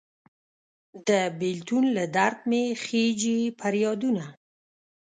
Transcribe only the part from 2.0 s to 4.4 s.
درد مې خیژي پریادونه